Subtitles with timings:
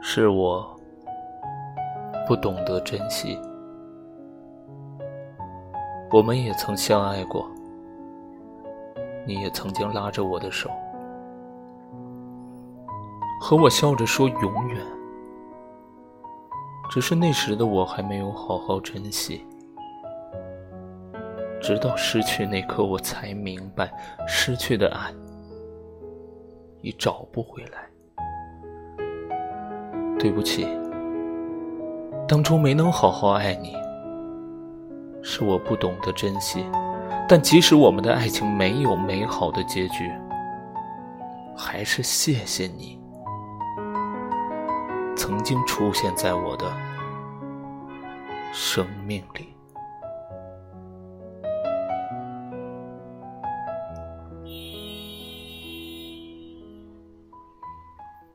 [0.00, 0.78] 是我
[2.26, 3.38] 不懂得珍惜。
[6.12, 7.50] 我们也曾相爱过，
[9.26, 10.70] 你也曾经拉着我的手，
[13.40, 14.80] 和我笑着说永远。
[16.88, 19.44] 只是那时的我还没有好好珍惜，
[21.60, 23.92] 直到失去那刻，我才明白，
[24.28, 25.12] 失去的爱
[26.80, 27.90] 已找不回来。
[30.26, 30.66] 对不起，
[32.26, 33.76] 当初没能好好爱你，
[35.22, 36.66] 是我不懂得珍惜。
[37.28, 40.10] 但即使我们的爱情没有美好的结局，
[41.56, 42.98] 还是谢谢你
[45.16, 46.66] 曾经出现在我的
[48.52, 49.55] 生命里。